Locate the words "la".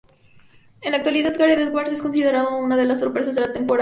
0.93-0.97, 3.41-3.53